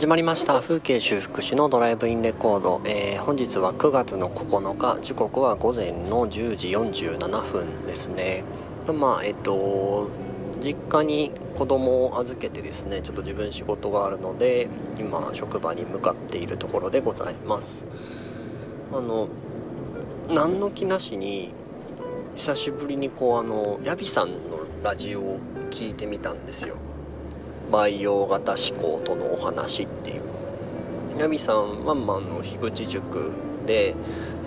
[0.00, 0.62] 始まりました。
[0.62, 4.98] 風景修復師のドライブインレコード、えー、本日は9月の9日。
[5.02, 8.42] 時刻は午前の10時47分ですね。
[8.94, 10.08] まあえっと
[10.58, 14.68] 実家に子供を預けてですねちょっと自分仕事があるので
[14.98, 17.84] 今職場に向かっているところでございます。
[18.94, 19.28] あの
[20.30, 21.52] 何の気なしに
[22.36, 24.36] 久しぶりにこうあのヤビさんの
[24.82, 25.38] ラジオを
[25.68, 26.76] 聞いてみたんですよ。
[27.70, 30.22] 培養型思考とのお話っていう
[31.18, 33.30] ヤミさんワンマンの樋口塾
[33.66, 33.94] で、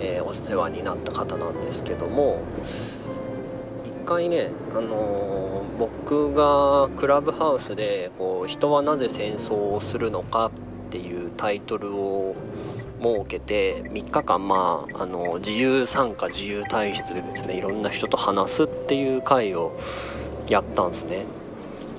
[0.00, 2.42] えー、お世話になった方なんですけども
[3.86, 10.46] 一回ね、あのー、僕がクラブハウスでこう「人はなぜ戦争をするのか」
[10.88, 12.34] っていうタイトルを
[13.00, 19.76] 設けて3日間まああの自由参加自由体質でですねいろんな人と話すっていう会を
[20.48, 21.24] やったんですね。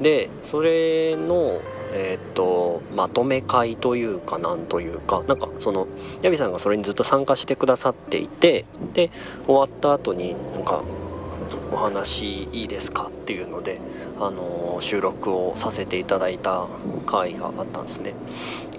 [0.02, 1.62] でそれの
[1.98, 5.88] えー、っとまとめ会というかなんというかなんかその
[6.24, 9.12] ヤビさんがそれにずっと参加してくださっていてで
[9.46, 10.84] 終わった後になんか
[11.72, 13.80] 「お話いいですか?」っていうので、
[14.20, 16.68] あのー、収録をさせていただいた
[17.06, 18.14] 回があったんですね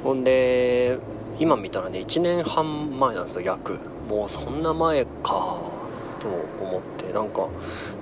[0.03, 0.99] ほんで
[1.39, 5.59] 今見たらね1年半前なんですよ約もうそんな前か
[6.19, 6.29] と
[6.63, 7.49] 思ってなんか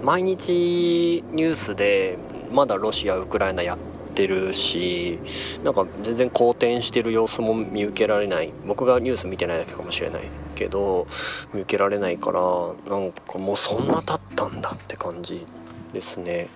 [0.02, 2.18] 毎日ニュースで
[2.52, 3.78] まだロシアウクライナやっ
[4.14, 5.18] てるし
[5.64, 8.52] なんか全然好転してる様子も見受けられない。
[8.66, 10.22] 僕がニュース見てないだけかもしれない
[10.54, 11.06] けど
[11.52, 12.40] 見受けられないから
[12.88, 15.44] なんかもうそんな経ったんだって感じ
[15.92, 16.48] ですね。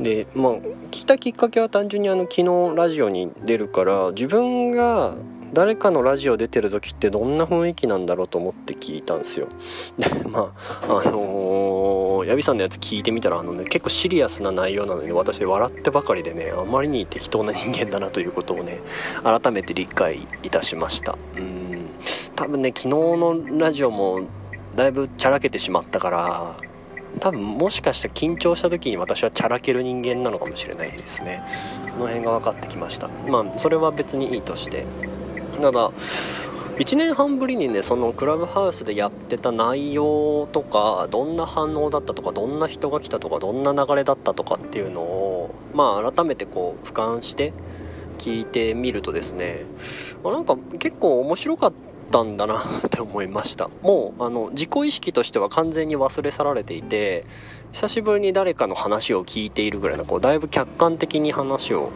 [0.00, 0.52] でまあ
[0.90, 5.14] 聞いたきっかけは単純にあの昨日ラジオに出るから自分が
[5.52, 9.46] 誰かのラジオ出てる時ってどんな雰囲気なんだろうと思って聞いたんですよ。
[9.96, 11.55] でまああのー、
[12.26, 18.80] ヤビさんのやつ聞いてみたらあの、ね、結構シリアスな内容なのに私笑ってばかりでねあまりに適当な人間だなということをね
[19.22, 21.16] 改めて理解いたしました。
[21.36, 21.88] うん。
[22.34, 24.20] 多分ね昨日のラジオも
[24.74, 26.56] だいぶちゃらけてしまったから
[27.20, 31.42] 多分もしかしたら緊張した時に私はチャラける人間なのかもしれないですね。
[31.92, 33.08] この辺が分かってきました。
[33.28, 34.84] まあそれは別にいいとして。
[35.62, 35.90] ただ
[36.76, 47.54] 1年半ぶりにねそのクラブハウスでやってた内容とかどんな反応だったとかどんな人が来たとかどんな流れだったとかっていうのをまあ改めてこう俯瞰して
[48.18, 49.64] 聞いてみるとですね
[50.22, 53.68] なんか結構面白かったたんだなって思いました。
[53.82, 57.24] もうあの自己意識としては完全に忘れ去られていて
[57.72, 61.90] 久しぶりに誰かの話を聞いているぐらいのこうだいぶ客観的に話を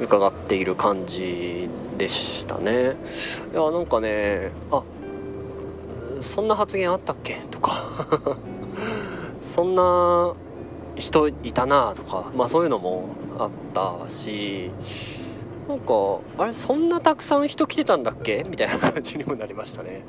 [0.00, 1.68] 伺っている感じ
[1.98, 2.96] でしたね。
[3.52, 4.82] いやなんかねあ
[6.20, 7.36] そんな発言あったっけ？
[7.50, 8.06] とか。
[9.40, 10.34] そんな
[10.96, 12.30] 人いたなとか。
[12.34, 14.70] まあそういうのもあったし
[15.68, 18.44] なんかあれそんなたくさん人来てたんだっけ？
[18.48, 20.04] みたいな感じにもなりましたね。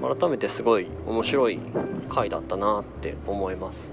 [0.00, 0.16] うん。
[0.16, 1.58] 改めてすごい面白い
[2.08, 3.92] 回だったなって思います。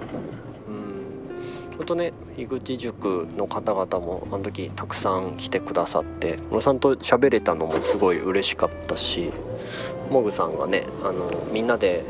[1.78, 9.32] ほんとね樋口塾の方々もあの時たくさん来てくださって小野さんと喋れたのもすごい嬉しかったし
[10.10, 12.04] モグさんがねあのみんなで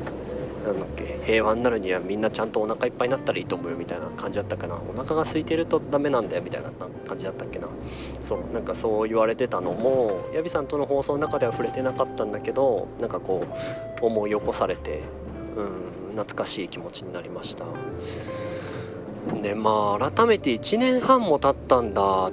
[0.67, 1.19] なんだっけ？
[1.25, 4.75] 平和になるにはみんなちゃんとお腹いっぱいになったらいいと思うよみたいな感じだったかな。
[4.75, 6.71] お腹が空いてるとダメなんだよみたいな
[7.07, 7.67] 感じだったっけな？
[8.21, 13.45] そうなんかそう言われてたのもヤビさんとの放送の中では触れてなかったんだけどなんかこ
[14.01, 15.01] う思い起こされて
[15.55, 17.65] うん懐かしい気持ちになりました。
[19.41, 22.31] でまあ改めて1年半も経ったんだっ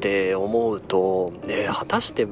[0.00, 2.26] て思うとね果たして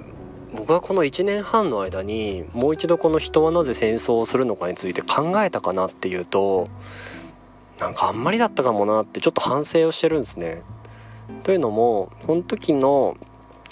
[0.54, 6.68] 僕はこの1年半の間にもう一度この人はなぜ戦争をするのかについて考えたかなっていうと
[7.78, 10.62] なんかあんまりだったかもなってちょっと反省をしてるんですね。
[11.42, 13.16] というのもその時の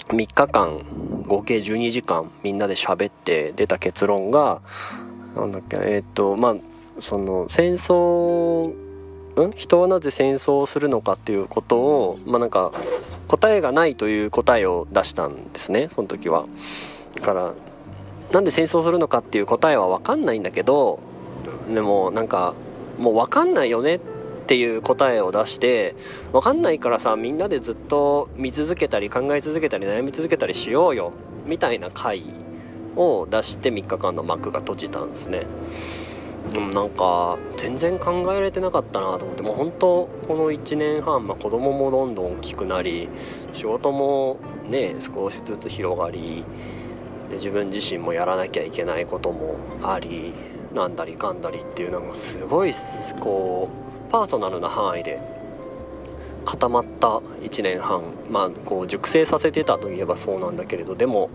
[0.09, 0.85] 3日間
[1.27, 4.61] 合計12時間みんなで喋って出た結論が
[5.35, 6.55] なんだっけえっ、とまあ
[6.99, 8.73] その戦争
[9.45, 9.51] ん？
[9.51, 12.71] 人はなぜ戦争をするのかっていうことをまあなんか
[13.27, 16.45] 答えがないという答えを出したんですねその時は。
[17.15, 17.53] だから
[18.31, 20.99] なんで戦争するのかっていう答えは分かんないんだけど
[21.73, 22.53] でもなんか
[22.97, 23.99] もう分かんないよねっ
[24.47, 25.95] ていう答えを出して
[26.31, 31.13] 分かんないからさみんなでずっと見続けたり考え続けたり悩み続けたりしようよ
[31.45, 32.23] みたいな回
[32.95, 35.45] を出して3日間の幕が閉じたんですね。
[36.51, 43.09] でもなんか全然考えられてなかったなと思ってもう本当この1年半、まあ、子供もどんどん大きくなり
[43.53, 44.37] 仕事も
[44.69, 46.43] ね少しずつ広がり
[47.29, 50.33] で自分自身もやらなきゃいけないこともあり
[50.73, 52.71] なんだりかんだりっていうのがすごい
[53.19, 53.69] こ
[54.07, 55.21] うパーソナルな範囲で
[56.45, 57.07] 固まった
[57.41, 58.03] 1年半。
[58.29, 61.29] まあこう熟成させてたといえばそうなんだけれどでも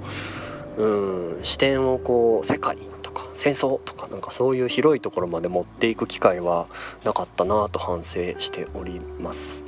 [0.76, 2.79] うん視点をこう世界
[3.12, 6.67] か戦争とかなんかそういう広いところまで持っていく機会は
[7.05, 9.64] なかったなと反省しております。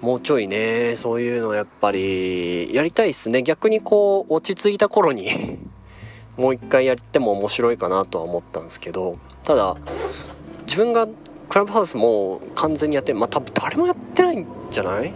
[0.00, 3.42] もうちょいねそういうのやっぱりやりたいっすね。
[3.42, 5.28] 逆にこう落ち着いた頃に
[6.36, 9.76] もう一回やっても面白いかなとは思ったんですけどただ
[10.66, 11.06] 自分が
[11.48, 15.12] クラブハウスも完全にやってまあ多分誰もやってないんじゃない？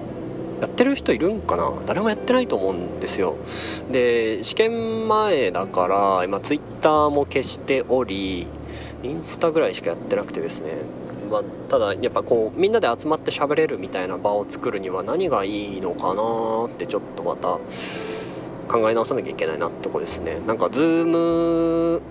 [0.61, 1.73] やってる人いるんかな？
[1.87, 3.37] 誰もやってないと思うんですよ。
[3.91, 8.47] で試験前だから今ツイッターも消しており
[9.03, 10.73] インスタぐらいしかやってなくてですね。
[11.31, 17.59] まあ、ただやっぱこうみんなで集まって喋れるみたいな場を作るには何がいいのかなってちょっとまた
[18.69, 20.41] 考え直さなきゃいけないなってとこですね。
[20.47, 22.03] なんかズーム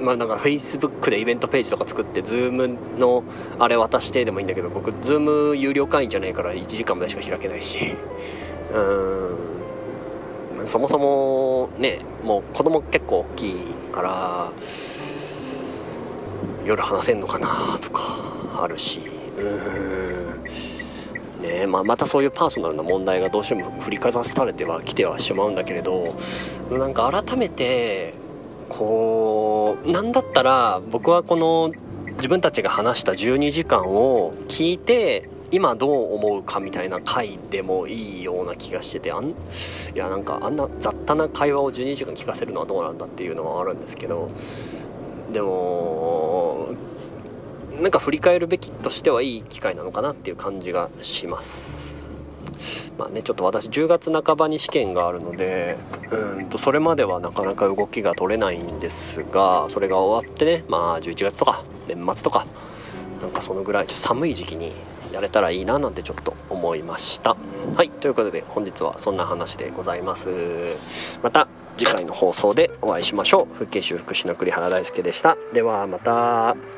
[0.00, 3.24] まあなんか Facebook でイベントページとか作って Zoom の
[3.58, 7.96] あれ渡してでもいいんだけど僕 Zoom 有料会員じゃないから1時間までしか開けないし。
[8.72, 8.78] う
[10.64, 10.66] ん。
[10.66, 13.54] そもそもねもう子供結構大きい
[13.92, 14.52] から
[16.64, 18.02] 夜話せんのかなとか
[18.62, 19.00] あるし。
[19.36, 20.44] うん。
[21.40, 26.16] ねまあ、またそういうパーソナルな問題がどうしても振りかざされてはきてはしまうんだけれど
[26.70, 28.14] なんか改めて
[28.68, 31.72] こうなんだったら僕はこの
[32.16, 39.34] 自分たちが話した12時間を聞いて今どう思うかみたいな回でもいいような気がしててあんい
[39.94, 44.28] やなんかあんな雑多な会話を12時間聞かせるのはどうなんだっていうのはあるんですけど
[45.32, 46.68] でも
[47.80, 51.97] なんか振り返るべきとしてはいい機会なのかなっていう感じがします。
[52.98, 55.78] まあねちょっと私10月半ばに試験があるので
[56.10, 62.46] うんとそれまではなかなか動きが取れないんですがそれが終わってねまあ11月とか年末とか
[63.22, 64.72] なんかそのぐらいちょっと寒い時期に
[65.12, 67.36] やれたらいいななんてちょっと思いました。
[67.74, 70.28] はいということで本日はそんな話でございます。
[71.22, 73.54] また次回の放送でお会いしましょう。
[73.54, 75.36] 復旧修復師の栗原大輔でした。
[75.52, 76.77] ではまた。